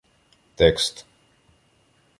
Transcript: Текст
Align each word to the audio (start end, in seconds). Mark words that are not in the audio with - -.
Текст 0.57 0.95